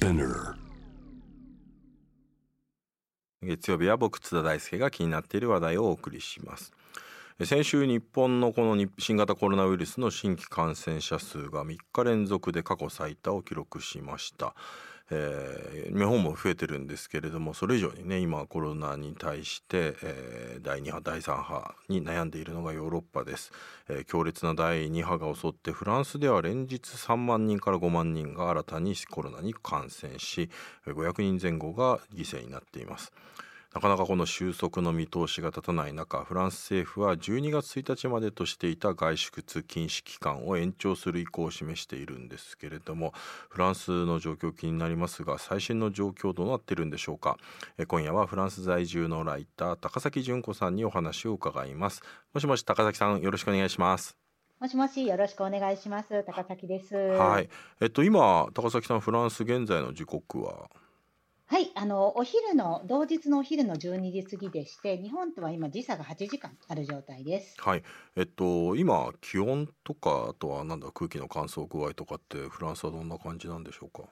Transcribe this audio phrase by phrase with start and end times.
[0.00, 0.54] Spinner
[3.42, 6.72] 月曜日は僕津田大輔が気になっている話題をお送りします。
[7.44, 14.54] 先週日本のこの新型コロナウイルスの新規感染者数が3日連続で過去最多を記録しました。
[15.10, 23.52] えー、日本も増えてるんですけれどもそれ以上にね今コロナに対して、えー、第2波第3波に悩んでいるのがヨーロッパです、
[23.88, 30.48] えー、強烈な第2波が襲ってフランスでは連日3万人から5万人が新たにコロナに感染し
[30.86, 33.12] 500人前後が犠牲になっています。
[33.72, 43.14] なかなかこの収束の見通しが立たない中フランス政府は12月1日までとしていた外出禁止期間を延長する意向を示しているんですけれども
[43.48, 47.36] フランスの状況気になりますが最新の状況どうなっているんでしょうか。
[47.78, 52.02] え今夜はフランス在住のライター高崎純子さんにお話を伺います。
[52.34, 54.16] もしもし高崎さんよろしくお願いします。
[54.58, 56.24] もしもしよろしくお願いします。
[56.24, 56.96] 高崎です。
[56.96, 57.48] はい。
[57.80, 60.68] えっと今高崎さんフランス現在の時刻は？
[61.50, 67.56] はい、あのお昼の同日のお昼の12時過ぎでして、日本とは今時差が8時間ある状態です。
[67.58, 67.82] はい、
[68.16, 74.08] えっと今気温とかあとはなんだ空気の乾燥具合とかってフランスはどんな感じなんでしょうか？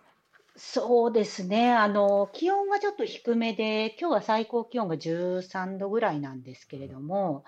[0.56, 1.72] そうですね。
[1.72, 7.44] あの気温はちょっと低めで、今日は最高気温が13度ぐらいなんですけれども。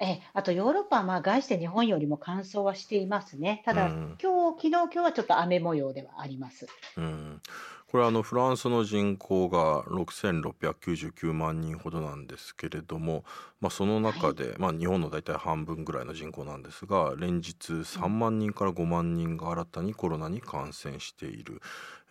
[0.00, 3.62] えあとヨーロッパはまあ外して日本よりも乾燥はしていますね。
[3.64, 6.66] ただ、うん、今日昨日今日はちょっと雨模様ではあります。
[6.96, 7.42] うん
[7.90, 13.24] これあのフランスの人口が6699万人ほどなんですけれども、
[13.60, 21.60] まあ、その中で、はい、まあ、日本の大体半分ぐらいの人口なんですが連日3万人から5万人が新たにコロナに感染している、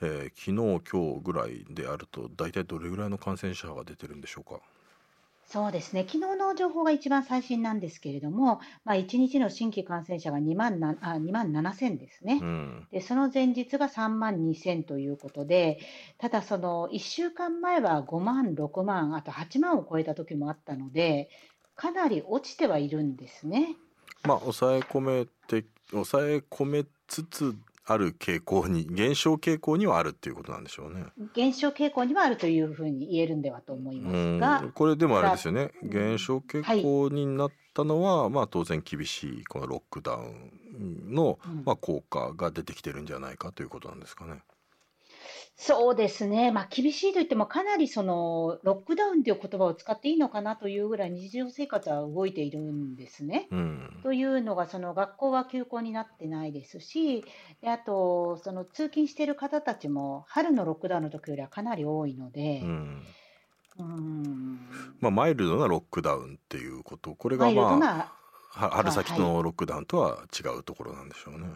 [0.01, 4.59] えー、昨日今日ぐらいであると大体どれぐらいの感染者が出てるんでしょうか？
[5.51, 15.79] そうですね、昨日の情報が一番最新なんですけれども、まあ、1日の新規感染者が2万なあ2万7000ですね、うん、で、その前日が3万2000ということで、
[16.19, 21.31] ただ、その1週間前は5万、6万、あと8万を超えた時もあったので、
[21.75, 23.75] かなり落ちてはいるんですね。
[24.27, 27.55] まあ、抑え込めて抑え込めつつ
[27.89, 31.05] ある傾向に減少傾向にはあるっていうことなんでしょうね。
[31.33, 35.71] 減少傾向にはあるというふうに言えるんではと思いますが、これでもあれですよね。
[35.81, 44.43] 減少傾向になったのは、はい、まあ当然厳しいこのロックダウンの、まあ効果が出てきてるんじゃないかということなんですかね。
[45.61, 53.49] そうですね、まあ、厳しいといっても、かなりそのロックダウンという言葉を使っていいのかなというぐらい、日常生活は動いているんですね。
[53.51, 57.25] うん、というのが、その学校は休校になってないですし、
[57.61, 62.61] であと、その通勤している方たちも、春のロックダウンの時よりはかなり多いので。
[62.63, 63.03] うん
[63.79, 64.59] うん
[64.99, 68.13] まあ、マイルドなロックダウンっていうこと、これが、ま
[68.53, 71.49] あ、春先のロックダウンとは違うところなんでしょうね。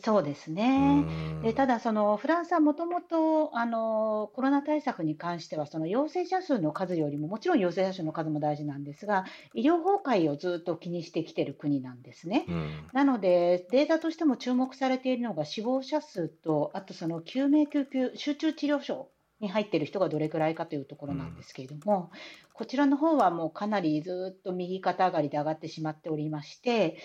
[0.00, 1.04] そうですね。
[1.42, 9.24] で、ただそのフランスはもともとあのコロナ対策に関してはその陽性者数の数よりももちろん陽性者数の数も大事なんですが、
[9.54, 9.96] 医療崩
[10.26, 12.44] 壊をずっと気にしてきている国なんですね。
[12.92, 22.10] なのでデータとしても注目されているのが死亡者数とあとその救命救急集中治療所に入っている人がどれくらいかというところなんですけれども、
[22.52, 26.96] こちらの方はもうかなりずっと右肩上がりで上がってしまっておりまして。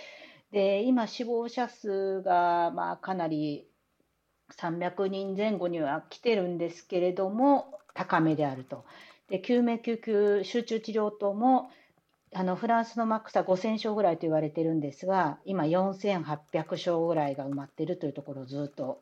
[0.52, 3.68] で今、死亡者数がまあかなり
[4.58, 8.86] 300人前後には来てるんですけれども、高めであると。
[9.30, 11.70] で救命救急集中治療等も
[12.34, 19.02] あのフランスのマックスは5000床ぐらいと言われてるんですが、今、4800床ぐらいが埋まっているというところをずっと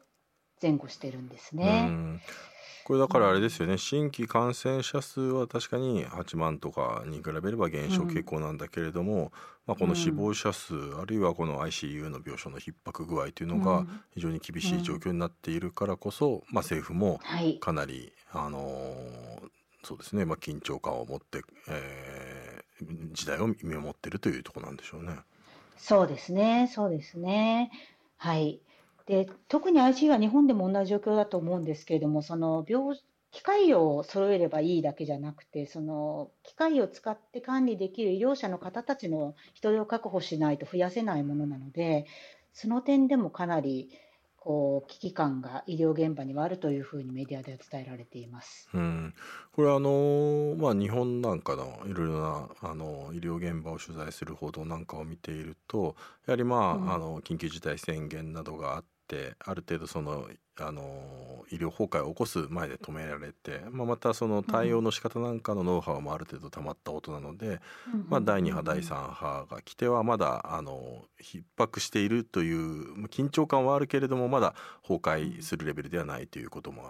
[0.62, 1.90] 前後してるんですね。
[2.88, 9.34] これだからあれですよね、新規感染者数は確かに8万とかに比べれば減少傾向なんだけれども、
[9.66, 17.20] まあ、この死亡者数、あるいはこの ICU の病床の逼迫具合というのが非常に厳しい状況になっているからこそ、まあ、政府も
[17.60, 18.96] かなり、あの
[19.84, 25.12] そうですね、まあ、緊張感を持って、えー、時代を見守っているというところなんでしょうね。
[25.76, 27.70] そうですね、そうですね。
[28.16, 28.62] はい。
[29.08, 32.96] で、特に ICU は日本でも同じ状況だと思うんですけれども、その病
[33.32, 42.06] 機械を揃えればいいだけじゃなくて、その機械を使って管理できる医療者の方たちの人手を確保しないと増やせないものなので、
[42.54, 43.90] その点でもかなり
[44.38, 48.70] こう危機感が医療現場にはあるというふうにメディアでは伝えられています。
[48.74, 49.14] うん、
[49.54, 55.96] これあのまあ日本なんかのいろいろなあの医療現場を取材する報道なんかを見ていると、
[56.26, 58.97] やはりまあ、うん、あの緊急事態宣言などがあって
[59.40, 67.60] ある程度そのあの医療崩壊を起こす前で止められて、まあ、またその対応の仕方なんかのノウハウもある程度たまったことなので、
[68.10, 76.84] まあ、第2波第3波が来てはまだあの逼迫しているという緊張感はあるけれどもまだ崩壊するレベルではないということも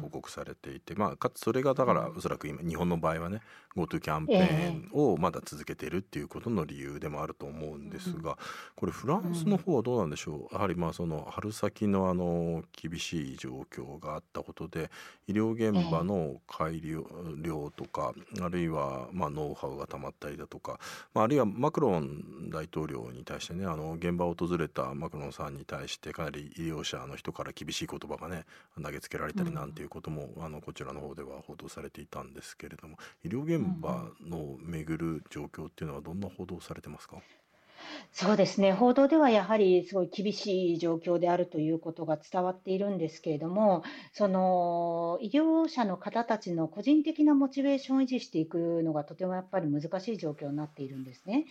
[0.00, 3.40] 報告されていて、まあ、かつそれがだからおそらく今日本の場合はね
[3.76, 8.38] GoTo キャンペーンをまだ続けているっていうことの理由でもあると思うんですが
[8.76, 10.54] これフランスの方はどうなんでしょう？
[10.54, 14.90] やはりまあその春先のあの厳しい状況があったことで
[15.26, 20.78] 医療現場の改良とかあるいはまあノウハウがたまったりだとか、
[21.12, 28.44] まあ、あるいはマクロン大統領に対してねあの現場を訪れたマクロンさんに対してかなり医療者の人から厳しい言葉がね
[28.82, 37.16] 投げつけられたりなんていうことも、あのこちらの方では報道されていたんですけれども医療現場の巡る状況っていうのはどんな報道されてますか？
[38.12, 43.82] そうですね、報道ではやはりすごい厳しい状況であるということが伝わっているんですけれども、
[44.12, 51.46] その医療者の方たちの個人的なモチベーションを維持していくのがとてもやっぱり難しい状況になっているんですね。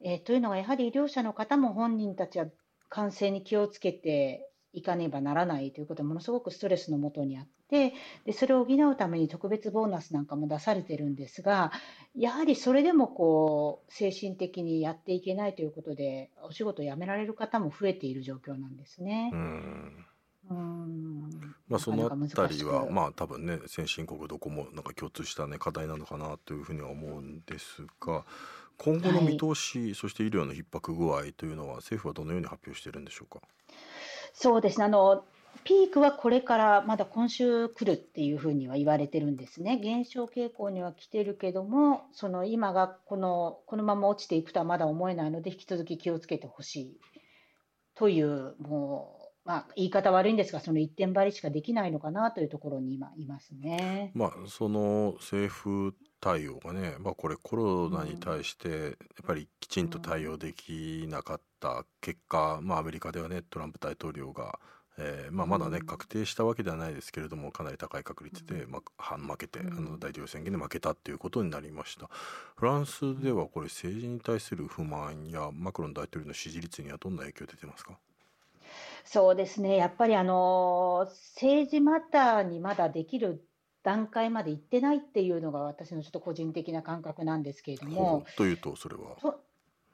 [0.00, 2.46] え、というのは、やはり医療者の方も本人たちは
[2.88, 7.94] 感染に気をつけていかねばならないということでものすごくストレスのもとにあって
[8.26, 11.72] でそれを補うために特別ボーナスなんかも出されてるんですが
[12.14, 19.30] やはりそれでもこう精神的にやっていけないということでお仕事を辞められる方も増えている状況なんですね。
[19.32, 20.06] うん
[21.68, 28.24] まあ、そのあたりはまあ多分ね先進国どこもなんか共通したね課題なのかなというふうには思うんですが
[28.78, 33.40] 今後の見通し、はい、そして医療の逼迫具合というのは政府はどのように発表しているんでしょうか？
[34.38, 35.24] そうですねあの
[35.64, 39.78] ピークはこれからまだ今週来るっていうふうには言われてるんですね。
[39.78, 47.00] 減少傾向には来てるけども、その今がこのこのまま落ちていくとはまだ思えないので、引き続き気をつけてほしい
[47.96, 54.12] という、もう、まあ、言い方悪いんですが、その一点張りしかできないのかなというところに今いますね。
[54.14, 58.94] まあ、その政府対応がね、まあ、これコロナに対してやっ
[59.24, 64.58] ぱりきちんと対応できなかった結果、まあ、アメリカではねトランプ大統領が、
[64.98, 72.10] えーまあ、まだね確定したわけではないですけれどもかなり高い確率で、まあ、負けてあの大統領選挙で負けたっていうことになりました。
[72.56, 77.92] フランスではこれ政治に対する不満やマクロン大統領の支持率にはどんな影響出てますか？
[79.04, 79.76] そうですね。
[79.76, 83.45] やっぱりあの政治マターにまだできる
[83.86, 88.26] 段階まで行ってないっていうのが私のちょっと個人的な感覚なんですけれども。
[88.36, 89.40] というとそれはと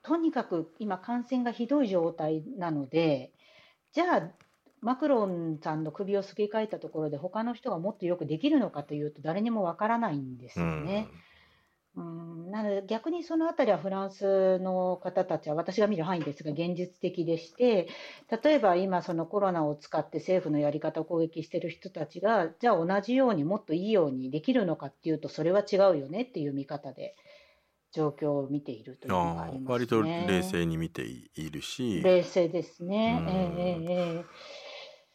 [0.02, 3.32] とにかく今感染がひどい状態なので
[3.92, 4.30] じゃあ
[4.80, 11.08] マクロンさんの首をすり替えたところで他の人がもっとよくできるのかというと誰にもわからないんですよね。
[11.12, 11.31] うん
[11.96, 17.88] うんなので逆にそのあたりはフランスの方たちは私が見る範囲ですが現実的でして
[18.42, 27.14] 例えば今そのコロナを使って政府のやり方を攻撃している人たちがじゃあ同じようにもっといいようにできるのかっていうとそれは違うよねっていう見方で
[27.92, 29.64] 状況を見ているというのがありますね。
[29.66, 33.22] 割と冷静に見ているし冷静ですね。
[33.28, 34.24] えー、えー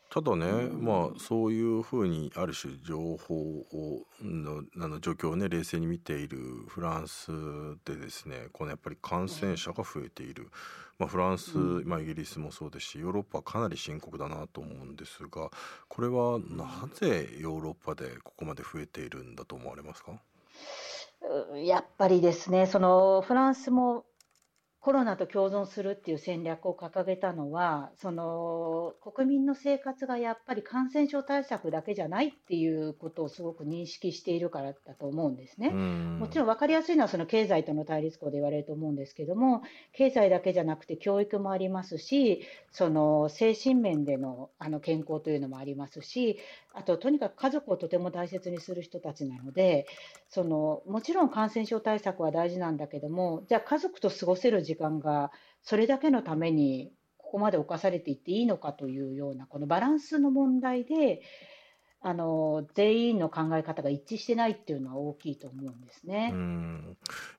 [0.09, 6.37] ただね、まあそういうふうにある種情報をのあの状況をね冷静に見ている
[6.67, 7.29] フランス
[7.85, 10.49] でですねこのやっぱり感染者が増えている、
[10.97, 15.51] まあ、フランス、まあ、イギリスもそうですしヨーロッパはかなり深刻だなと思うんですが
[15.87, 20.13] これはなぜヨーロッパでここまで増えているんだと思われますか？
[21.63, 24.05] やっぱりですねそのフランスも
[24.87, 35.71] コロナと共存するっていう戦略を掲げたのは、その国民の生活がやっぱり感染症対策だけじゃないっていうことをすごく認識しているからだと思うんですね。
[35.71, 46.39] もちろん分かりやすいのはその経済との対立校で言われると思うんですけども、経済だけじゃなくて教育もありますし、その精神面でのあの健康というのもありますし、
[46.77, 49.87] あととにかく家族をとても大切にする人たちなので、
[50.29, 55.31] そのもちろん感染症対策は大事なんだけども、じゃあ家族と過ごせる時間が
[55.63, 61.21] それだけのためにここまで侵されていっていいのかというようなこのバランスの問題で
[61.99, 66.33] あの全員の考え方が一致してないっていうのは大きいと思うんですね。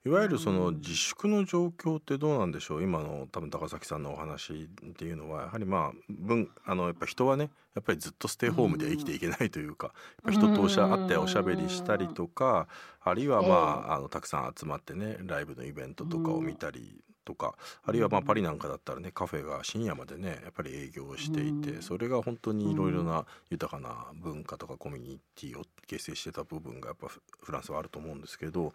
[0.04, 9.88] いわゆるその自粛の状況ってどうなんでしょう、今の多分高崎さんのお話っていうのはやはりまあ分あのやっぱ人はねやっぱりずっとステイホームで生きていけないというか、
[10.24, 12.66] やっぱ人とおしゃ会っておしゃべりしたりとか、
[13.00, 13.48] あるいはま
[13.88, 28.72] あ,、あのたくさん集まってねライブのイベントとかを見たりとかあるいはまあパリなんかだったらねカフェが深夜までねやっぱり営業していてそれが本当にいろいろな豊かな文化とかコミュニティを形成してた部分がやっぱフランスはあると思うんですけど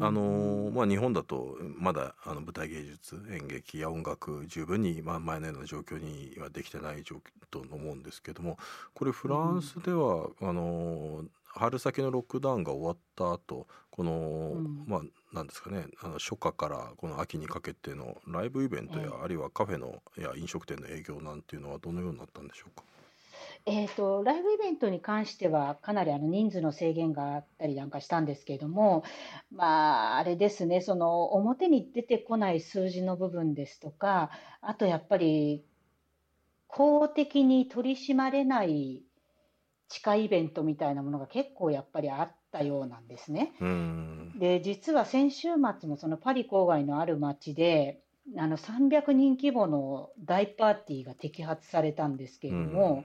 [0.00, 7.20] あのまあ、日本だとまだあの舞台芸術演劇や音楽十分に、まあ、前のような状況にはできてない状況
[7.50, 8.56] と思うんですけども
[8.94, 14.12] これフランスでは、うん、あの春先のロックダウンが終わった後この、
[14.54, 15.00] うん、まあ
[15.32, 22.82] なんですかねあの初夏からこの秋にかけてのライブイベントや、あるいはカフェのや飲食店の営業なんていうのはどのようになったんでしょうか？
[23.64, 29.04] えーと、ライブイベントに関しては、かなりあの人数の制限があったりなんかしたんですけれども、
[29.52, 34.30] まあ、あれですね、その表に出てこない数字の部分ですとか、
[34.62, 35.64] あとやっぱり、
[36.66, 39.04] 公的に取り締まれない
[39.88, 43.52] 地下イベントみたいなものが結構やっぱりあったようなんですね。
[44.38, 45.48] で、実は先週
[45.80, 48.00] 末もそのパリ郊外のある町で、
[48.36, 53.04] あの300人規模の大パーティーが摘発されたんですけれども、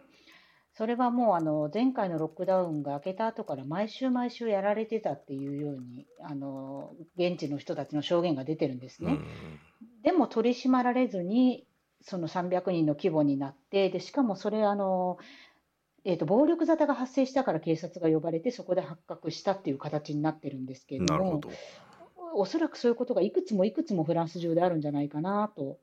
[0.74, 9.18] それはもうあの前回のロックダウンが明けた後から毎週毎週やられてたっていうようにあの現地の人たちの証言が出てるんですね。
[10.04, 11.66] でも取り締まられずに
[12.02, 15.18] その300人の規模になってでしかもそれあの、
[16.08, 21.42] えーと、暴力沙汰が発生したから警察が呼ばれてそこで発覚したっていう形になってるんですけれども
[22.34, 25.80] おそらくそういうことがいくつもいくつもフランス中であるんじゃないかなと。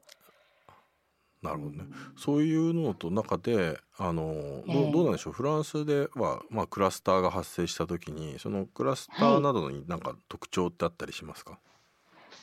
[1.43, 1.85] なるほどね。
[2.17, 5.35] そういうのと中であの、えー、どうなんでしょう。
[5.35, 11.59] フランスでは、まあ、クラスターが発生した時にそのクラスターなどになんか特徴ってあったりしますか、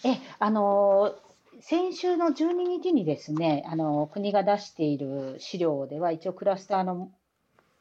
[0.03, 1.15] はい、えあの
[1.61, 7.11] 先週の12日にですねあの国が出している資料では一応クラスターの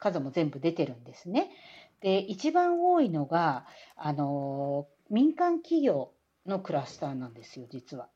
[0.00, 1.50] 数も全部出てるんですね。
[2.00, 6.10] で一番多いのがあの民間企業
[6.46, 8.08] のクラスターなんですよ実は。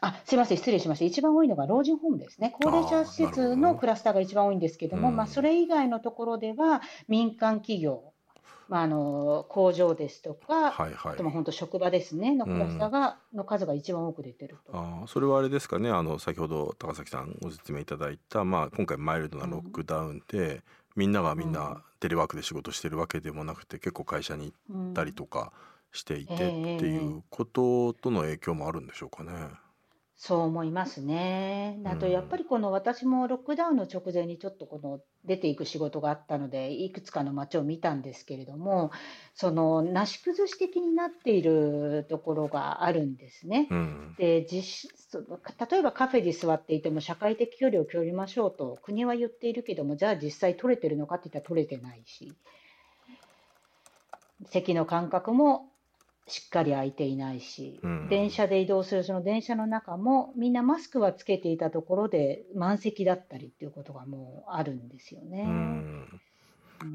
[0.00, 1.04] あすみません、失礼しました。
[1.06, 2.54] 一番多いのが老人ホームですね。
[2.62, 8.12] 高齢者施設のクラスターが一番多いんですけども、まあ、それ以外のところでは、民間企業、
[8.68, 14.72] まあ、あの工場ですとか、はいはい、あとも本当職場ですねのクラスターが、の数が一番多く出てると。
[14.74, 20.62] あそれはあれですかねあの先ほど高崎さんご説明いただいた、まあ、今回マイルドなロックダウンで、うん、
[20.96, 25.52] みんながみんなテレワークで仕事してるわけでもなくて結構会社に行ったりとか
[25.92, 26.44] していて、って
[26.86, 29.32] いうこととの影響もあるんでしょうかね。
[30.18, 31.78] そう思いますね。
[31.84, 38.92] あとやっぱりこの私もロックダウンの直前にちょっとこの出ていく仕事があったので、いくつかの街を見たんですけれども、
[39.34, 43.68] そのなし崩し的になっているところがあるんですね。
[43.70, 44.14] うん。
[44.16, 44.90] で、実
[45.70, 52.32] 例えばカフェで座っていても社会的距離を取りましょうと国は言っているけども、じゃあ実際取れてるのかって言ったら取れてないし、
[54.46, 55.70] 席の間隔も
[56.28, 65.44] しっかり開いていないし、うん、電車で移動するその電車の中もみんなマスクはつけていたところで満席だったりっていうことがもうあるんですよね。
[65.46, 66.20] うん、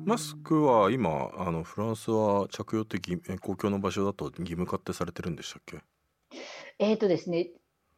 [0.05, 3.00] マスクは今あのフランスは着用って
[3.39, 5.77] 公共の場所だと義務化ってされてるんでしたっけ？
[6.79, 7.51] えっ、ー、とですね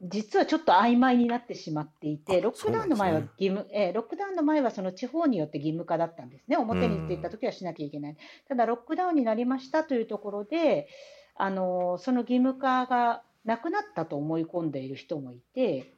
[0.05, 6.57] 実はちょっと曖昧になってしまっていて、ロックダウンの前は義務、ねえー、ロックダウンの前はその地方によって義務化だったんですね。
[6.57, 8.17] 表に出た時はしなきゃいけない。
[8.49, 10.89] ただロックダウンになりましたというところで、
[11.35, 15.93] あのその義務化がなくなったと思い込んでいる人もいて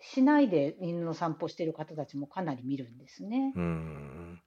[0.00, 3.52] しないで犬の散歩している方たちもかなり見るんですね。
[3.54, 4.40] うん。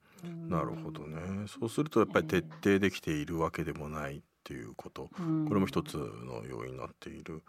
[0.49, 1.47] なるほどね。
[1.47, 5.09] そうするとやっぱり徹底できているわけでもないっていうこと、
[5.47, 7.43] これも一つの要因になっている。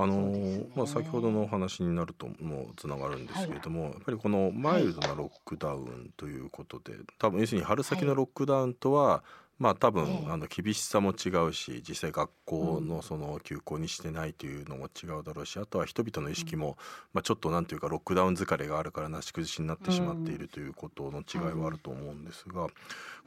[0.00, 9.24] あの、ね、まあ、先ほどのお話になるともつながるんですけれども、はい、やっぱりこのマイルドなロックダウンということで、多分要するに春先のロックダウンとは、
[9.58, 16.76] まあ多分、ええ、あの厳しさも違うし実際学校のその休校にしてないというのも違うだろうし、うん、あとは人々の意識も、
[17.12, 22.68] まあ、ちょっとなんていうかロックダウン疲れがあるからなし崩しになってしまっているということの違いはあると思うんですが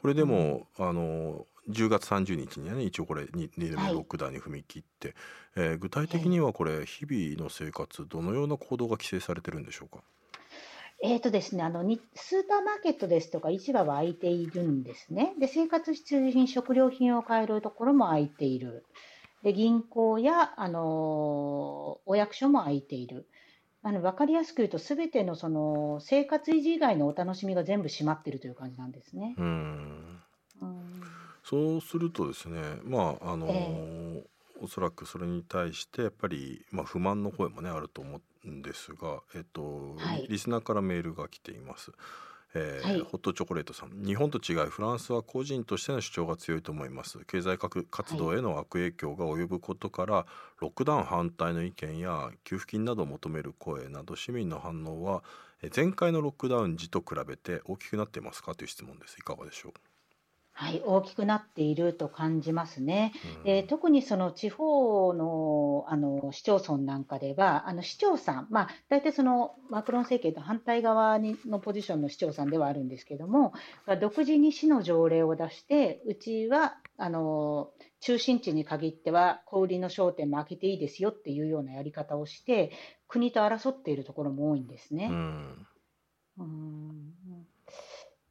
[0.02, 5.16] これでも、うん、あの10月30日にはね一応これ 2, 2度目ロックダウンに踏み切って、
[5.56, 10.02] はい、えー、具体的にはこれ日々の生活どのような行動が規制されてるんでしょうか？
[11.03, 15.34] えーとですね、あのにスーパーマーケットですとか市場は開いているんですね。
[15.39, 18.86] で、生活必需品、食料品を買えるところも開いている。
[19.43, 23.27] で、銀行や、あのお役所も開いている。
[23.84, 29.34] あの分かりやすく言うと、すべてのその生活維持以外のお楽しみが全部閉まっているという感じなんですね。
[29.38, 30.22] うん
[30.62, 31.01] うん
[31.43, 38.17] そうするとですね、まああのえー、おそらくそれに対してやっぱり、まあ、不満の声もねあると思
[38.50, 41.92] んですが、えっと、はい、リスナーからメールが来ています。
[42.54, 44.04] えー、はい、ホットチョコレートさん。
[44.04, 47.20] 日本と違いフランスは個人としての主張が強いと思います。
[47.26, 50.26] 経済活動への悪影響が及ぶことから、はい、
[50.60, 55.24] ロックダウン反対の意見や給付金などを求める声など市民の反応は
[55.74, 58.54] 前回のロックダウン時と比べて大きくなっていますか？
[58.54, 59.16] という質問です。
[59.18, 59.74] いかがでしょう？
[60.62, 63.13] はい、大きくなっていると感じますね。
[63.44, 73.53] で特にその地方のあの市町村なんかでは、あの市長さん、まあ、大体そのマクロン政権と反対側にのポジションの市長さんではあるんですけども、
[74.00, 82.72] 独自に市の条例を出して、うちはあの中心地に限っては小売りの商店も開けていいですよっていうようなやり方をして、
[83.08, 85.08] 国と争っているところも多いんですね。
[85.10, 85.68] うん
[86.38, 87.13] うん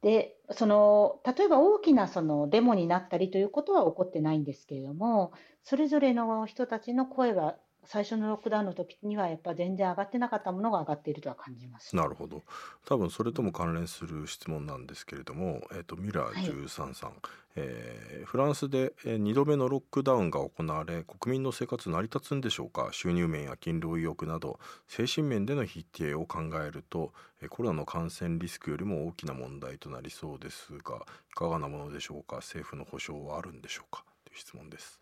[0.01, 11.95] でその例えば大きなそのデモになったりということは起こってないんですけれども、それぞれの人たちの声が最初のロックダウンの時にはやっぱ全然上がってなかったものが上がっているとは感じます。
[11.95, 12.43] なるほど。
[12.85, 17.19] 多分それとも関連する質問なんですけれども、えっ、ー、とミラー13さん、はい、
[17.55, 22.89] えー、フランスで2度目のロックダウンが行われ、国民の生活成り立つんでしょうか？
[22.91, 27.13] 収入面や勤労意欲など精神面での否定を考えると、
[27.49, 30.97] コロナの感染リスクよりも大きな問題となりそうですが、
[31.31, 32.37] いかがなものでしょうか？
[32.37, 34.03] 政府の保障はあるんでしょうか？
[34.23, 35.01] という質問です。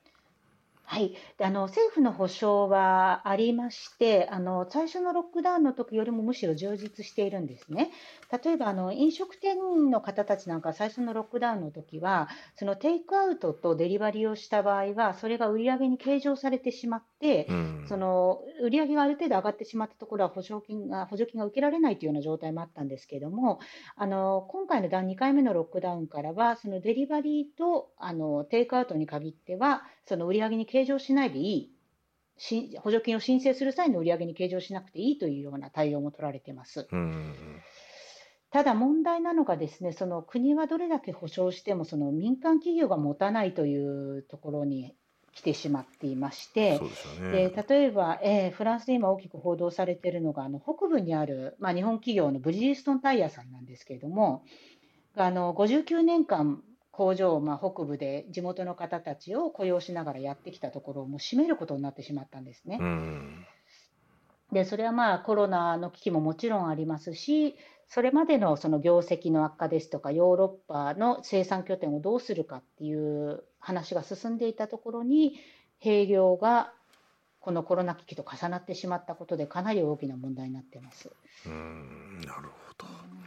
[0.91, 7.91] はい、であの政府の保障はありまして、あの最初のロックダウンの時よりもむしろ充実しているんですね。
[8.43, 23.59] 例えばあの飲食店の方たちなんか最初のロックダウンの時は、そのテイクアウトとデリバリーをした場合は、それが売り上げに計上されてしまって、うん、その売り上げがある程度上がってしまったところは補助金が補助金が受けられないというような状態もあったんですけれども、
[23.95, 31.75] あの今回の第2回目のロックダウンからは、そのデリバリーとあのテイクアウトに限っては、その売り上げに計上しないでいい、
[32.77, 36.87] 補助金を申請する際の売り上げに計上しなくていいというような対応も取られています。
[38.51, 44.95] ただ問題なのがですね、その国はどれだけ保証してもその民間企業が持たないというところに
[45.33, 46.79] 来てしまっていまして、
[47.31, 54.43] で、ね、例えば、えー、フランスで今大きく報道されているのがあの北部にある、まあ、日本企業のブリヂストンタイヤさんなんですけれども、
[55.15, 56.63] あの59年間
[56.99, 62.77] 工場をまあ北部で地元の方たちを雇用しながらやってきたところをもう閉めることになってしまったんですね。
[64.51, 67.55] でそれはまあコロナの危機ももちろんありますし
[67.87, 75.39] それまでのその業績の悪化ですとかヨーロッパの生産拠点をどうするかっていう話が進んでいたところに
[75.81, 76.73] 閉業が
[77.39, 81.09] このコロナ危機と重なってしまったことでかなり大きな問題になってます。
[81.45, 83.18] うんなるほど。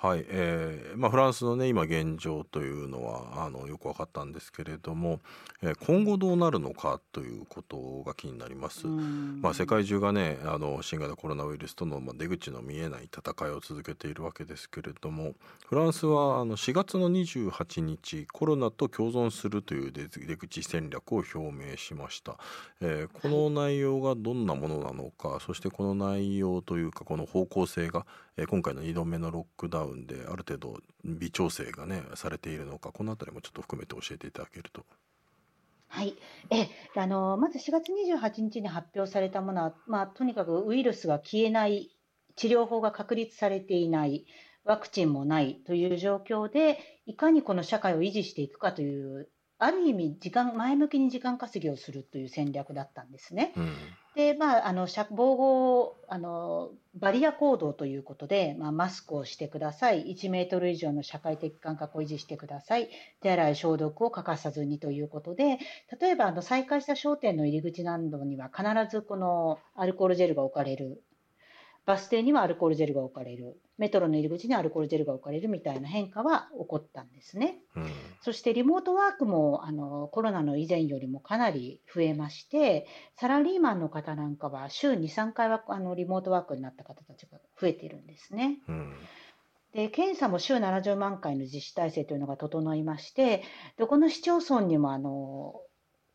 [0.00, 5.18] はい、えーまあ、フランスのね今現状というのはあのよく分かったんですけれども、
[5.60, 8.86] えー、今後どうなるのかということが気になります。
[8.86, 15.34] まあ、世界中がねあの新型コロナウイルスとの、まあ、出口の見えない戦いを続けているわけですけれども
[15.66, 22.36] フランスはあの4月の28日コロナと共存するという出口戦略を表明しました、
[22.80, 28.06] えー、この内容がどんなものなのかそしてこの内容というかこの方向性が、
[28.40, 34.86] え、今回の2度目のロックダウンである程度微調整がねされているのかこの辺りもちょっと含めて教えていただけると。
[35.88, 36.14] はい、
[36.50, 41.90] えあのまず4月28日に発表されたものは、まあ、とにかくウイルスが消えない、
[42.36, 44.24] 治療法が確立されていない、
[44.64, 53.52] ワクチンもないという状況で、いかにこの社会を維持していくかというある意味時間前向きに時間稼ぎをするという戦略だったんですね。
[53.56, 53.72] うん、
[54.14, 60.14] でまああの防護あのバリア行動ということで、まあ、マスクをしてください。
[60.14, 62.88] 1メートル以上の社会的間隔を維持してください。
[63.20, 65.58] 手洗い消毒を欠かさずにということで
[66.00, 71.02] 例えばあの再開した商店の入り口などには必ずこのアルコールジェルが置かれる
[71.88, 77.60] バス停にはアルコールジェルが置かれるメトロの入り口にアルコールジェルが置かれるみたいな変化は起こったんですね。
[77.76, 88.58] うん、そしてリモートワークもあのコロナの以前よりもかなり増えましてサラリーマンの方なんかは週2、3回はあのリモートワークになった方たちが増えているんですね。
[88.68, 88.92] うん
[89.72, 93.42] で検査も週70万回の実施体制というのが整いまして
[93.76, 95.60] どこの市町村にもあの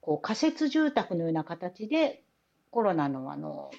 [0.02, 2.24] こう仮設住宅のような形で
[2.72, 3.70] コロナのあの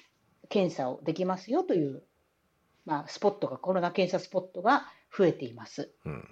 [0.49, 2.03] 検査をできますよという、
[2.85, 5.91] まあ、スポットが、コロナ検査スポットが増えています。
[6.05, 6.27] うん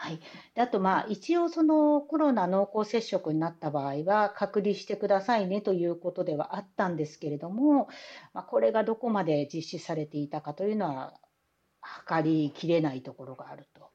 [0.00, 0.20] はい、
[0.54, 7.88] であと、まあ、一応そのコロナ濃厚接触になった場合は隔離してくださいねということではあったんですけれども、
[8.32, 11.14] まあ、これがどこまで実施されていたかというのは
[11.80, 13.90] 測りきれないところがあると。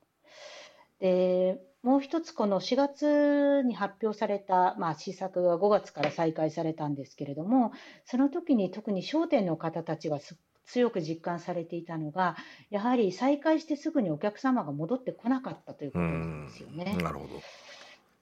[1.03, 7.73] でもう一つ、この4月に発表された、まあ、施策が5月から再開されたんですけれども、
[8.05, 10.17] その時に特に商店の方たちが
[10.65, 12.37] 強く実感されていたのが、
[12.69, 16.95] やはり再開してすぐにお客様が戻ってこなかったということなんですよね。
[17.01, 17.41] なるほど。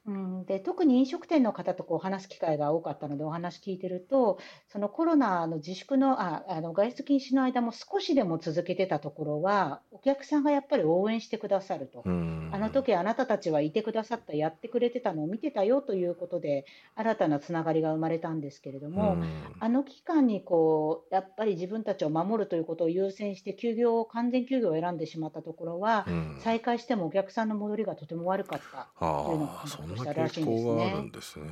[0.08, 4.40] うん、で特に飲食店の方とこう話す機会が多かったのでお話聞いてると
[4.72, 12.02] そのコロナの自粛のああの外出禁止の間も少しでも続けてたところはお客さんがやっぱり応援してくださると。
[12.06, 26.38] うんあの時あなたたちはいてくださった、やってくれてたのを見てたよということで、新たなつながりが生まれたんですけれども、うんあの期間にこうやっぱり自分たちを守るということを優先して、休業を完全休業を選んでしまったところは、うん。
[26.40, 31.12] 再開してもお客さんの戻りがとても悪かったというのがああそんなしたらしいんです傾向があるねん。
[31.12, 31.46] ですね。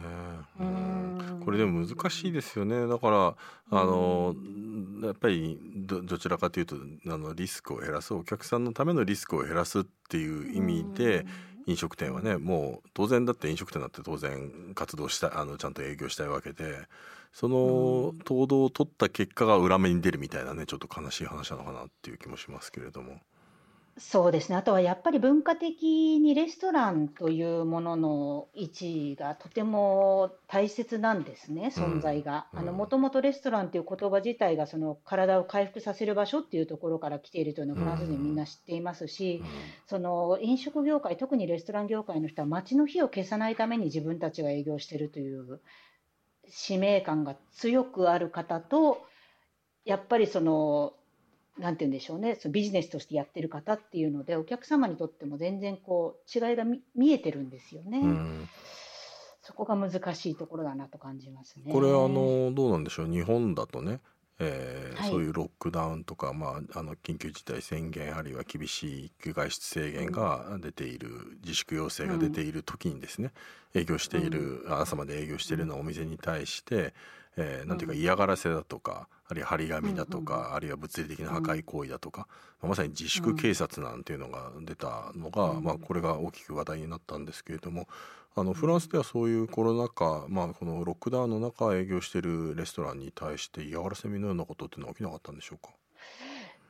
[0.59, 0.67] ううん。
[0.67, 2.87] んこれでも難しいですよね。
[2.87, 3.35] だから
[3.71, 4.35] あの
[5.03, 6.75] やっぱりどどちらかというと
[7.07, 11.25] あのリスクを減らすお客さんのためのリスクを減らすっていう意味で
[11.65, 16.87] 飲食店はねもう当然だって飲食店だって当然活動したいあのちゃんと営業したいわけで
[17.33, 18.19] そのうん。
[18.25, 23.19] 行動を取った結果が裏目に出るみたいなねちょっと悲しい話なのかなっていう気もしますけれども。
[24.01, 24.55] そうですね。
[24.55, 32.47] あとはやっぱり文化的にレストランというものの位置がとても大切なんですね、存在が。
[32.53, 39.43] うんあの、もともとレストランという言葉自体がその体を回復させる場所っていうところから来ているというのをフランス人みんな知っていますし、
[39.85, 45.59] その飲食業界、特にレストラン業界の人は街の火を消さないために自分たちが営業しているという
[46.47, 49.01] 使命感が強くある方と、
[49.83, 50.93] やっぱりその、
[51.59, 57.99] なんて言うんでしょうね、そのビジネスとしてやってる方っていうので、お客様にとっても全然こう違いが見見えてるんですよね。
[57.99, 58.49] うん。
[59.41, 61.71] そこが難しいところだなと感じますね。
[61.71, 63.07] これあのどうなんでしょう。
[63.07, 63.99] 日本だとね、
[64.39, 65.09] えーはい。
[65.09, 73.31] そういうロックダウンとか、まあ、あの緊急事態宣言あるいは厳しい外出制限が出ている、自粛要請が出ている時にですね、
[73.73, 76.93] 営業している、朝まで営業しているようなお店に対して、
[77.41, 82.27] えーなんていうかうん嫌がらせだとかあるいは張り紙だとうんか、あるいは物理的な破壊行為だとか、
[82.61, 85.63] まさに自粛警察なんていうのが出たのが、うん。
[85.63, 87.87] まあ、これが大きく話題になったんですけれども
[88.35, 95.73] あのフランスではそういうコロナ禍、まあ、このロックダウンの中営業しているレストランに対して嫌がらせのようなことっていうのは起きなかったんでしょうか？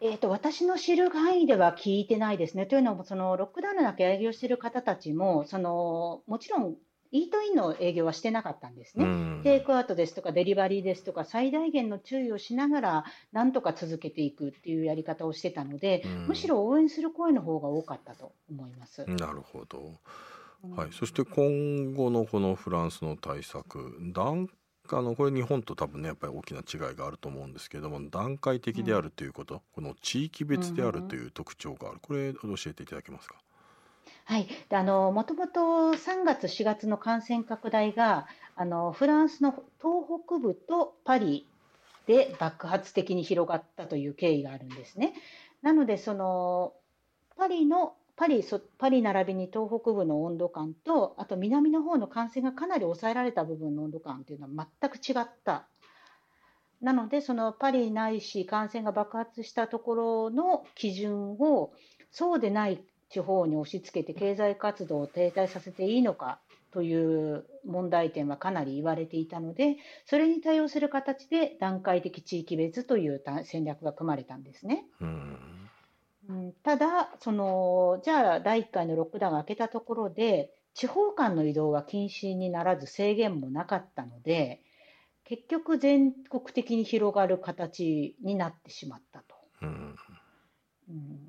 [0.01, 2.65] えー、と私の知る範囲では聞いてないですね。
[2.65, 6.75] というのも、そのロックダウンの中営業している方たちも、そのもちろん
[7.11, 9.05] イートインの営業はしてなかったんですね。
[9.05, 9.43] うん。
[9.43, 16.11] テイクアウトですとかデリバリーですとか最大限の注意をしながらなんとか続けていくっていうやり方をしてたので、うん。
[16.25, 19.11] むしろ応援する声の方が多かったと思います。
[19.17, 19.99] なるほど、
[20.63, 20.75] うん。
[20.75, 24.47] はい、そして今後のこのフランスの対策段
[24.91, 31.99] あのこれ日本と多分ねやっぱり大きな違いがあると思うんですけれども段階的であるということ、この地域別であるという特徴がある。
[32.01, 33.41] これ教えていただけますか？
[34.29, 35.59] はい、であのもともと
[35.93, 41.47] 3月、4月の感染拡大があのフランスの東北部とパリ
[42.05, 45.15] で爆発的に広がったという経緯があるんですね。
[45.63, 46.73] なのでその
[47.37, 55.67] パリのパリそパリ並びに東北部の温度感とあと南の方の感染がかなり抑えられた部分の温度感というのは全く違った。
[56.81, 61.73] なのでそのパリないし感染が爆発したところの基準を
[62.11, 66.39] そうでない地方に押し付けて経済活動を停滞させていいのか
[66.71, 74.85] という問題点はかなり言われていたので、それに対応する形で段階的地域別という戦略が組まれたんですね。
[75.01, 75.37] うん
[76.29, 84.61] うん、ただその、じゃあ第1回のロックダウンが明けたところで、地方間の移動は禁止にならず制限もなかったので、
[85.23, 89.35] 結局全国的に広がる形になってしまったと。
[89.61, 89.95] うん
[90.89, 91.28] うん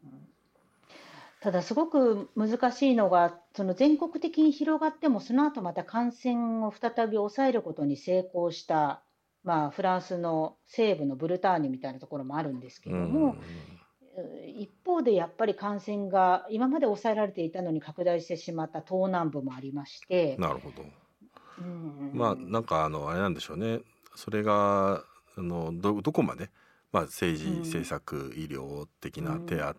[1.40, 9.02] ただ、すごく難しいのが、その全国的に広がっても、その後また感染を再び抑えることに成功した、
[9.42, 13.36] まあ、フランスの西部のブルターニュみたいなところもあるんですけれども、
[14.54, 20.84] 一方でやっぱり感染が今まで抑えられていたのに拡大してしまった東南部もありまして、なるほど。
[21.58, 22.10] うん。
[22.12, 23.80] まあなんかあのあれなんでしょうね。
[24.14, 25.04] それが
[25.36, 26.50] あのどどこまで、
[26.92, 27.60] まあ、政治うん。
[27.60, 29.74] 政策医療的な手当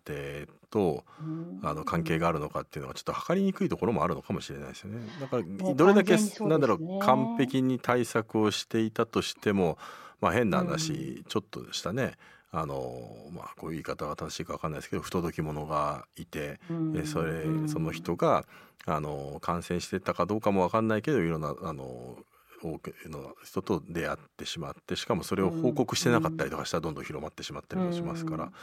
[0.70, 1.60] と、うん。
[1.64, 5.02] あの関係があるのかっていうのはちょっと測りにくいところもあるのかもしれないですよね。
[5.20, 9.78] だからどれだけ、なんだろう完璧に対策をしていたとしても、
[10.22, 12.14] まあ、変な話、ちょっとしたね
[12.52, 16.60] あの、まあ、こういう言い方が正しいか分かんないですけど不届き者がいて、
[17.06, 17.70] それうん。
[17.70, 18.46] その人が
[18.86, 22.18] あの感染してたかどうかも分かんないけどいろんなあの
[22.64, 28.44] 多くの人と出会ってしまってしかもそれを報告してなかったりとかしたらどんどん広まってしまったりもしますから。
[28.46, 28.54] うん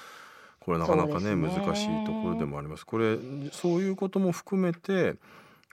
[0.69, 2.85] これなかなかねね難しいところでもあります。
[2.85, 3.17] これ
[3.53, 5.15] そういうことも含めて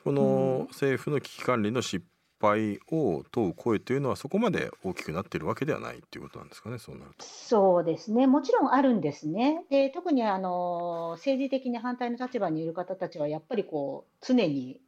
[0.06, 2.06] この政府の危機管理の失
[2.40, 7.26] 敗を問う声というのはそこまで大きくなっているわけではないっていうことなんですかねそうなると。
[7.26, 9.66] そうですね、もちろんあるんですね。
[9.70, 14.80] で特にあの政治的に反対の立場にいる方たちは、やっぱりこう常に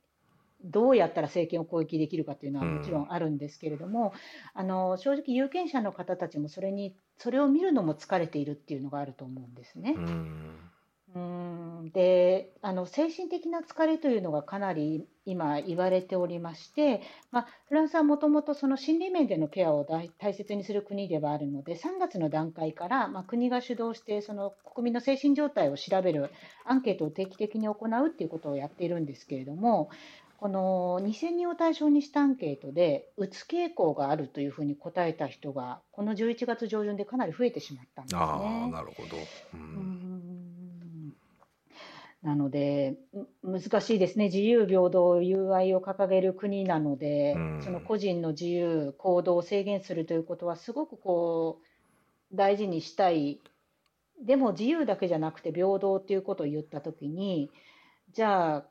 [0.64, 4.14] どうやったら政権を攻撃できるかというのはもちろんあるんですけれども、
[4.54, 9.96] あの正直、有権者の方たちもそれにそれを見るのも疲れているっていうのがあると思うんですね。
[11.16, 11.92] うん。
[11.94, 26.30] であの精神的な疲れというのがかなり今言われておりまして、まあ、フランスはもともとその心理面でのケアを大大切にする国ではあるので3月の段階から、まあ、国が主導してその国民の精神状態を調べる
[26.66, 29.90] アンケートを定期的に行うっていうことをやっているんですけれども
[30.38, 38.22] この2000人を対象にしたアンケートでうつ傾向があるというふうに答えた人がこの11月上旬でかなり増えてしまったんですね。
[38.22, 39.18] あなるほど、
[39.56, 41.14] うん。
[42.22, 42.98] なので、
[43.44, 53.40] 難しいですね、自由、平等、友愛を掲げる国なので、うん、その個人の自由、行動を制限するということは、すごくこう大事にしたい、
[54.24, 57.50] でも自由だけじゃなくて平等ということを言ったときに、
[58.12, 58.66] じゃあ、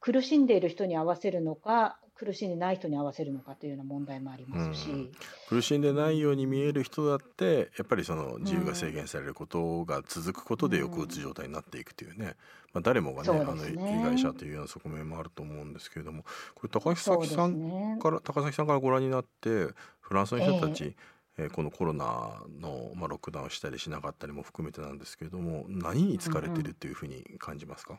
[0.00, 5.12] 苦しんでいる人に合わせるのか、苦しんでない人に合わせるのかというような問題もありますし、うん、
[5.48, 12.34] 苦しんでないように見える人だってやっぱりその自由が制限されることが続くことで抑うつ状態になっていくというね、
[12.72, 16.24] まあ、誰もがね、ね、あの被害者というような側面もあると思うんですけれども
[16.56, 19.68] これ高崎さんから、ね、高崎さんからご覧になって
[20.00, 20.96] フランスの人たち、
[21.38, 27.98] えー、えー、このコロナの、まあ、ロックダウンしたりしなかったりも含めてなんですけれども何に疲れてるっていうふうに感じますか、うん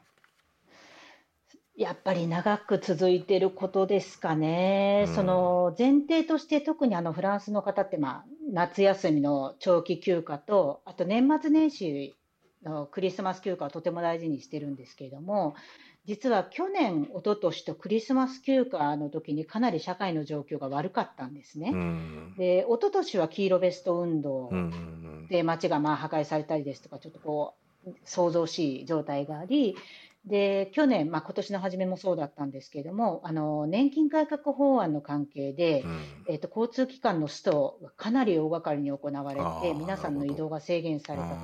[1.79, 12.17] やっぱり長く続いていることですかね、うん、その前提として特にあのフランスの方って、まあ、夏休みの長期休暇とあと年末年始
[12.65, 15.55] のクリスマス休暇をとても大事にしてるんですけれども
[16.05, 21.71] 実は去年、一昨年とクリスマス休暇の時にかなり社会の状況が悪かったんですね。
[21.71, 24.49] うん、で一昨年は黄色ベスト運動
[25.29, 27.53] で街がまあ破壊されたりですとかちょっとこ
[27.85, 29.77] う想像しい状態があり
[30.25, 41.35] で去年、まあ今年の初めもそうだったんですけれども、あの年金改革法案の関係で、うん、えーと、交通機関のストがかなり大掛かりに行われて、皆さんの移動が制限されたと。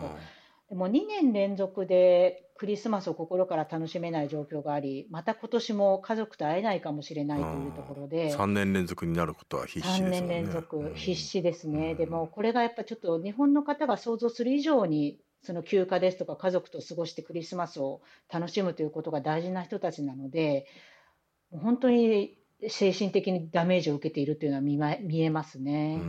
[0.70, 10.08] でも2年連続でクリスマスを心から楽しめない状況があり、また今年も家族と会えないかもしれないというところで、3年連続になることは必死ですね。
[10.08, 18.02] 3年連続、必死ですね、うん、でもこれがやっぱちょっと日本の方が想像する以上にその休暇ですとか家族と過ごしてクリスマスを
[18.34, 20.66] 楽しむということが大事な人たちなので
[21.52, 26.00] 本当に精神的にダメージを受けているというのは見,、ま、見えますね。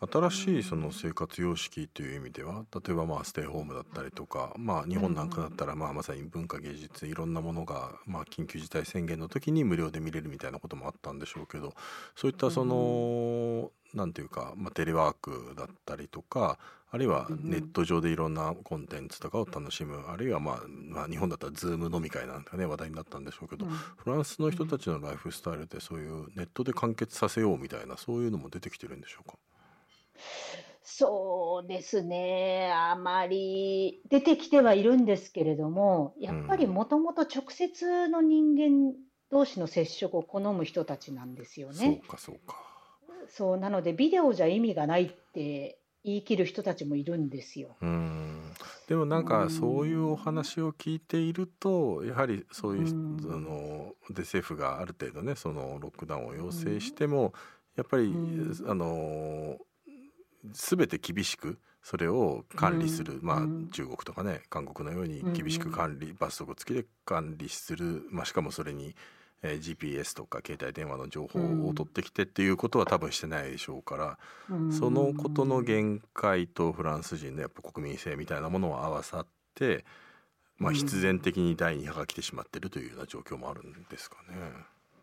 [0.00, 11.74] 新しいその生活様式という意味では例えばまあステイホームだったりとか、まあ、日本なんかだったらまあまさに文化芸術いろんなものがまあ緊急事態宣言の時に無料で見れるみたいなこともあったんでしょうけど
[12.14, 16.58] そういったそのなんていうか、まあ、テレワークだったりとか
[16.90, 29.36] あるいはネット上でいろんなコンテンツとかを楽しむ、あるいは、まあ、まあ日本だったらズーム飲み会なんかね話題になったんでしょうけど、うん、フランスの人たちのライフスタイルってそういうネットで完結させようみたいなそういうのも出てきてるんでしょうか？
[30.82, 38.94] そうですね、あまり出てきてはいるんですけれども、やっぱりもともと直接の人間
[39.30, 41.74] 同士の接触を好む人たちなんですよね。
[41.74, 42.56] そうかそうか。
[43.28, 47.76] そうなのでビデオじゃ意味がないって言い切る人たちもいるんですよ。
[47.82, 48.52] うん。
[48.88, 57.34] でもなんかそういうお話を聞いているとやはりそういう、うあので政府がある程度ねそのロックダウンを要請しても、
[57.76, 58.12] やっぱり、
[58.66, 59.56] あの
[60.44, 63.40] 全て厳しくそれを管理する、まあ
[63.72, 68.94] 中国とかね韓国のように厳しく管理、罰則付きで管理する、まあ、しかもそれに
[69.42, 74.18] えー、GPS とか携帯電話の情報を取ってきてっていうことは多分してないでしょうから、
[74.50, 79.84] うん、そのことの限界とフランス人のやっぱ国民性みたいなものを合わさって、
[80.56, 84.34] まあ、必然的に第2波が来てしまってるというような状況もあるんですかね。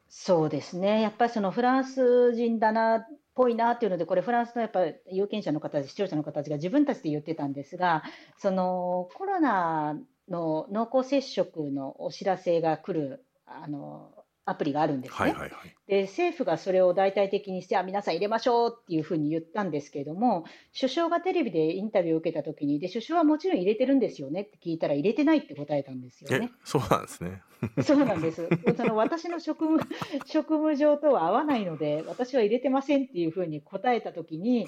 [0.09, 1.01] そうですね。
[1.01, 8.03] やっぱりそのフランス人だなっぽいなっていうので、これ、フランスのやっぱ有権者の方、視聴者の方たちが自分たちで言ってたんですが、
[8.37, 9.97] そのコロナ
[10.29, 14.11] の濃厚接触のお知らせが来るあの
[14.45, 15.17] アプリがあるんですね。
[15.17, 20.45] はいはいはい、で政府がそれを大々的にしてあ皆さん入れましょうっていうふうに言ったんですけれども
[20.77, 26.51] 首相がテレビでインタビューを受けた時にで首相はもちろん入れてるんですよねって聞いたら入れてないって答えたんですよね。
[26.63, 27.41] そうなんですね。
[27.83, 28.47] そうなんです。
[28.75, 29.79] その私の職務
[30.25, 34.67] 職務上とは合わないので私は入れてませんっていうふうに答えた時に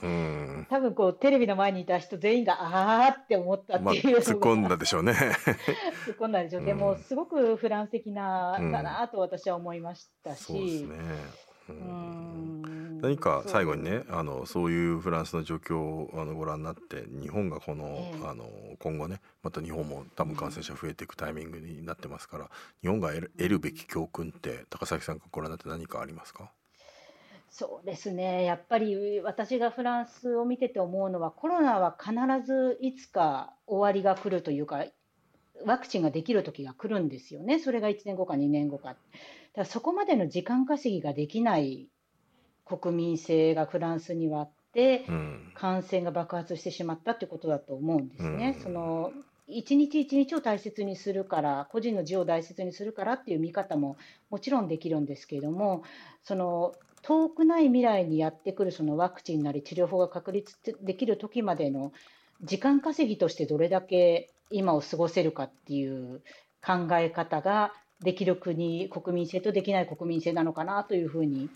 [0.69, 5.13] 多分こうテレビの前にいた人全員がああって思ったっていう、まあ、突っ込んだでしょうね。
[6.05, 6.65] 突っ込んだでしょう。
[6.65, 10.43] でもすごくフランス的なだなと私は思いましたし。
[10.43, 11.06] そうですね。
[13.01, 22.49] 何か最後にねあのそういうフランスの状況をあのご覧になって日本がこのえあの今後ねまた日本も多分感染者増えていくタイミングになってますから
[22.81, 26.51] 日本が得る得るべき教訓って高崎さんがご覧になって何かありますか？
[27.49, 28.43] そうですね。
[28.43, 32.13] やっぱり私がフランスを見てて思うのはコロナは必
[32.45, 34.85] ずいつか終わりが来るというか
[35.65, 38.95] ワクチンができる時が来るんですよね、それが1年後か2年後か。
[39.57, 41.87] だそこまでの時間稼ぎができない
[42.63, 48.53] 国民性がフランスにはあって、うん、感染が爆発してしまったということだと思うんですね。
[48.55, 49.11] うん、その
[49.47, 53.97] 一日一日を大切にするから個人の自由を大切にするからっていう見方も
[54.29, 55.83] もちろんできるんですけれども
[56.21, 61.93] その遠くない未来にやってくるそのワクチンなり治療法が確立できる時までの
[62.43, 66.21] 時間稼ぎとしてどれだけ今を過ごせるかっていう
[66.63, 71.49] 考え方ができる国国民性とできない国民性なのかなというふうに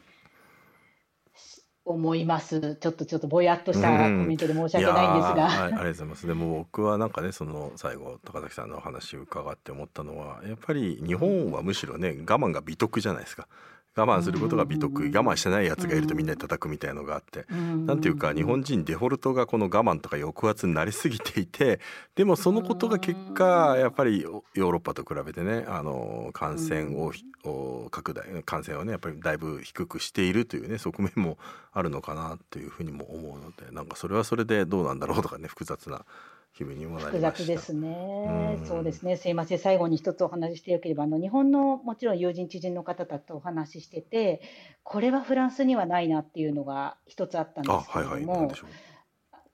[1.83, 2.77] 思います。
[2.77, 5.63] ちょっとちょっとぼやっとしたコメントで申し訳ないんですが。
[5.63, 6.27] ありがとうございます。
[6.27, 13.47] でも僕はなんかねその最後高崎さんのお話を伺って思ったのはやっぱり日本はむしろね我慢が美徳じゃないですか。
[13.95, 21.79] 我慢することが美徳我慢してないやつがいるとみんなで叩くみたいのがあってなんていうか日本人デフォルトがこの我慢とか抑圧になりすぎていて
[22.15, 31.37] でもそのことが結果やっぱりヨーロッパと比べてねあの感染を拡大感染をねやっぱりだいぶ低くしているというね側面も
[31.73, 36.05] あるのかなというふうにも思うのでなんかそれはそれでどうなんだろうとかね複雑な
[36.53, 44.41] 気分にも複雑ですね、うん、そうですね、すいません、最後に一つお話ししてよければ、あの日本のもちろん友人、知人の方とお話ししてて、
[44.83, 48.55] これはフランスにはないなっていうのが一つあったんですけれども、はいはい、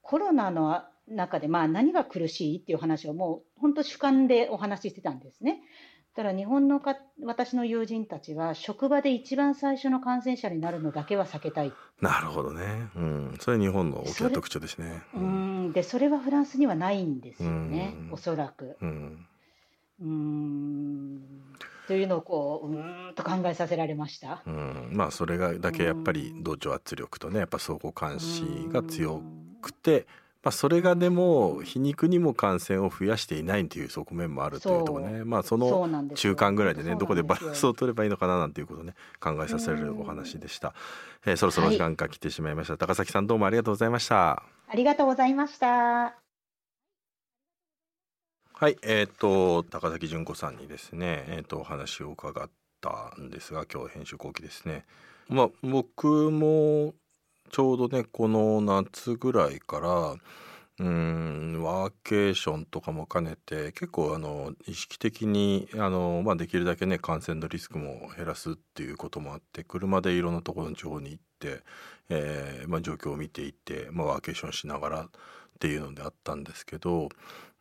[0.01, 5.61] コロナの中で、まあ、何が苦しいっていう話をもう本当主観でお話ししてたんですね。
[6.17, 11.71] ただ日本のか私の友人たちは職場で一番最初の感染者になるのだけは避けたい。
[12.01, 15.03] なるほどね、うん、それ日本の大きな特徴ですね。
[15.13, 18.77] うん、でそれはフランスにはないんですよね、おそらく。
[18.81, 19.27] うん。
[20.01, 21.21] うん。
[21.85, 29.21] というのをこううんと考えさせられました、うん、まあそれがだけやっぱり同調圧力とねやっぱ相互監視が強
[29.61, 30.07] くて、
[30.47, 40.73] まあ、それがでも皮肉にも感染を増やしていないという側面もあるというところねまあその中間ぐらいでねどこでバランスを取ればいいのかななんていうことをね考えさせるお話でした、
[41.25, 44.41] えー、そろそろ時間が来てしまいました、はい、高崎さんどうもありがとうございました。
[44.69, 45.67] ありがとうございました。
[48.53, 54.85] はいえっ、ー、と高崎純子さんにですねえっ、ー、とお話を伺ったんですが今日編集後期ですね。
[55.27, 56.93] まあ僕も
[57.49, 60.15] ちょうどねこの夏ぐらいから
[60.79, 71.63] うんワーケーションとかも兼ねて結構あの意識的にあの、まあ、できるだけね感染のリスクも減らすっていうこともあって車でいろんなところの地方に行って、
[72.09, 75.09] えーまあ、状況を見ていって、まあ、ワーケーションしながらっ
[75.59, 77.09] ていうのであったんですけど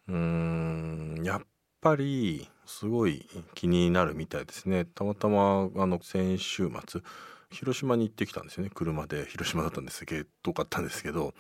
[0.09, 1.43] うんやっ
[1.81, 4.85] ぱりすごい気になるみたいですね。
[4.85, 7.01] たまたまあの先週末
[7.51, 8.71] 広島に行ってきたんですよね。
[8.75, 9.27] 車で。
[9.27, 11.33] 広島だったんですけど遠かったんですけどやっ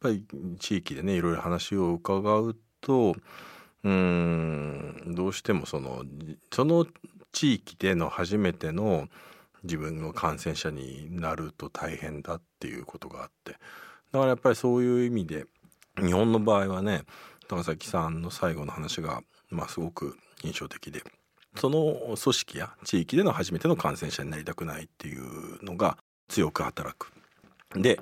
[0.00, 0.24] ぱり
[0.58, 3.14] 地域でねいろいろ話を伺うと
[3.82, 6.04] うんどうしてもその
[6.52, 6.86] その
[7.32, 9.08] 地域での初めての
[9.62, 13.52] 自分の感染者になると大変だっていうことがあって。
[14.12, 15.46] だからやっぱりそういう意味で
[15.98, 17.02] 日本の場合はね
[17.48, 21.02] 高崎さんの最後の話が、まあ、すごく印象的で。
[21.56, 27.12] その組織や地域での初めての感染者になりたくないっていうのが強く働く。
[27.74, 27.98] で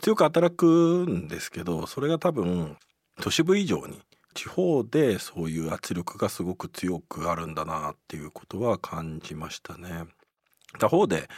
[0.00, 0.66] 強く働く
[1.08, 2.76] んですけどそれが多分
[3.20, 4.00] 都市部以上に
[4.34, 10.06] 地方でそういう圧力がすごく強くあるんだなっていうことは感じましたね。
[10.78, 11.28] 他方で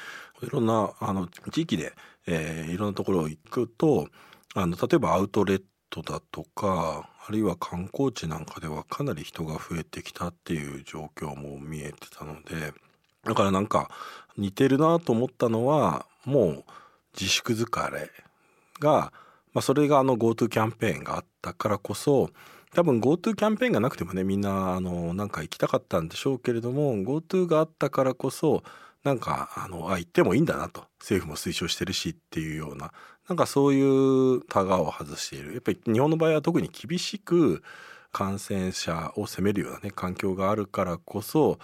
[0.42, 1.92] いろんなあの地域で、
[2.26, 4.08] えー、いろんなところ行くと
[4.54, 5.62] あの例えばアウトレッ
[5.94, 12.74] トだとかあるいは観光地なんかではかなり人が増えてきたっていう状況も見えてたので
[13.22, 13.88] だからなんか
[14.36, 16.64] 似てるなと思ったのはもう
[17.18, 18.10] 自粛疲れ
[18.80, 19.12] が、
[19.52, 22.30] まあ、それがあの GoTo キャンペーンがあったからこそ
[22.74, 28.64] 多分 GoTo キャンペーンがなくてもねみんなあのなんか行きたかったんでしょうけれども GoTo があったからこそ
[29.04, 30.84] なんかあのあ行ってもいいんだなと。
[30.98, 32.90] 政府も推奨してるしっていうような
[33.28, 35.52] なんかそういうタガを外している。
[35.54, 37.62] やっぱり日本の場合は特に厳しく
[38.12, 41.58] 感染者を責めるようなね環境があるからこそ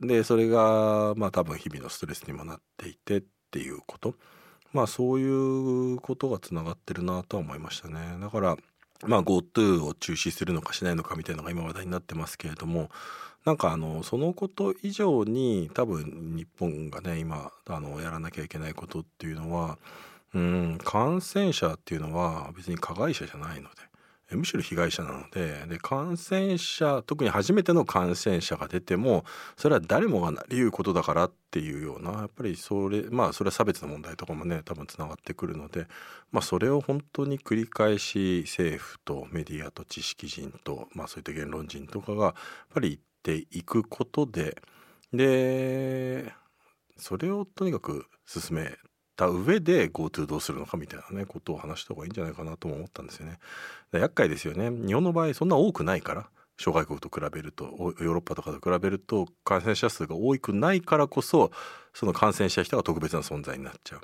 [0.00, 4.14] でそれがまあ多分日々のストレスにもなっていてっていうこと。
[4.72, 8.18] まあそういうことがつながってるなとは思いましたね。
[8.20, 8.56] だから
[9.06, 12.90] まあ GoTo を中止するのかしないのかみたいなのが今話題になってますけれども
[13.44, 19.78] なんかあのそのこと以上に多分日本がね今あのやらなきゃいけないことっていうのは
[20.34, 20.78] うん。
[20.82, 23.90] 感染者っていうのは別に加害者じゃないので、
[24.36, 25.66] むしろ被害者なので。
[25.66, 29.24] で感染者特に初めての感染者が出ても
[29.56, 35.86] それは誰もがなりうことだからっていうようなやっぱりそれまあそれは差別の問題とかもね多分つながってくるので、
[36.30, 42.34] まあ、それを本当に繰り返し政府とメディアと知識人と、まあ、そういった言論人とかがやっ
[42.74, 44.56] ぱり言っていくことで
[45.12, 46.32] で
[46.96, 48.76] それをとにかく進め
[49.20, 53.38] た上で GoTo どうするのかみたいなねことを話した方がいいんじゃないかなとも思ったんですよね。
[53.92, 61.50] 厄介ですよね日本の場合そんな多くないから諸外国と比べるとヨーロッパとかと比べると感染者数が多くないからこそ
[61.92, 64.00] その感染した人が特別な存在になっちゃう。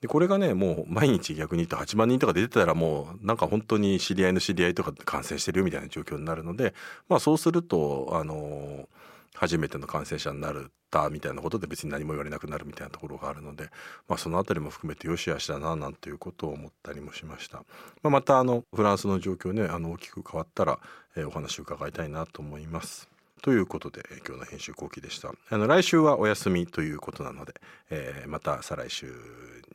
[0.00, 6.74] でこれがねもう毎日逆に言うと8万人とか出てたらもうなんか本当に知り合いの知り合いとか感染してるみたいな状況になるので
[7.08, 8.88] まあそうするとあの
[9.36, 10.54] 初めての感染者になっ
[10.90, 13.70] たみたいなことで別に何も言われなくなるみたいなところがあるので、
[14.08, 17.64] まあ、その辺りも含めてよしあしだななんていうことを思ったりもしました、ま
[18.04, 20.78] あ、またあのフランスの状況ねあの大きく変わったら、
[21.16, 23.08] えー、お話を伺いたいなと思います。
[23.42, 25.32] ということで今日の編集後期でした。
[25.50, 27.54] あの来週はお休みということなので、
[27.90, 29.12] えー、また再来週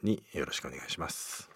[0.04, 1.51] によろしくお願いします。